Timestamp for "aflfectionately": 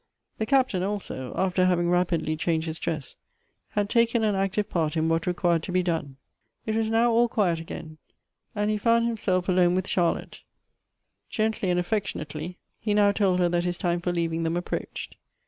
11.79-12.55